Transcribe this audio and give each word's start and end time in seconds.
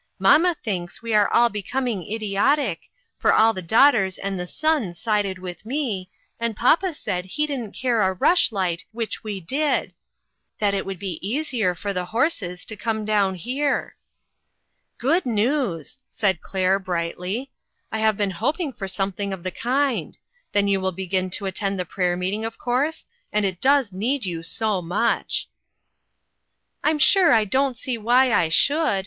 Mamma 0.17 0.55
thinks 0.55 1.03
we 1.03 1.13
are 1.13 1.31
all 1.31 1.49
becoming 1.49 2.01
idiotic, 2.11 2.89
for 3.19 3.31
all 3.31 3.53
the 3.53 3.61
daughters 3.61 4.17
and 4.17 4.39
the 4.39 4.47
son 4.47 4.95
sided 4.95 5.37
with 5.37 5.63
me, 5.63 6.09
and 6.39 6.57
papa 6.57 6.95
said 6.95 7.23
he 7.25 7.45
didn't 7.45 7.73
care 7.75 8.01
a 8.01 8.13
rush 8.13 8.51
light 8.51 8.83
which 8.93 9.23
we 9.23 9.39
did; 9.39 9.93
that 10.57 10.73
it 10.73 10.87
would 10.87 10.97
be 10.97 11.19
easier 11.21 11.75
for 11.75 11.93
the 11.93 12.05
horses 12.05 12.65
to 12.65 12.75
come 12.75 13.05
down 13.05 13.35
here."" 13.35 13.95
Good 15.07 15.23
news," 15.23 15.99
said 16.09 16.41
Claire, 16.41 16.79
brightly." 16.79 17.51
I 17.91 17.99
have 17.99 18.17
been 18.17 18.31
hoping 18.31 18.73
for 18.73 18.87
something 18.87 19.31
of 19.31 19.43
the 19.43 19.51
kind. 19.51 20.17
Then 20.51 20.67
you 20.67 20.81
will 20.81 20.91
begin 20.91 21.29
to 21.29 21.45
attend 21.45 21.77
the 21.79 21.85
prayer 21.85 22.17
meeting, 22.17 22.43
of 22.43 22.57
course, 22.57 23.05
and 23.31 23.45
it 23.45 23.61
does 23.61 23.93
need 23.93 24.25
you 24.25 24.41
so 24.41 24.81
much!"" 24.81 25.47
I'm 26.83 26.97
sure 26.97 27.31
I 27.33 27.45
don't 27.45 27.77
see 27.77 27.99
why 27.99 28.33
I 28.33 28.49
should. 28.49 28.99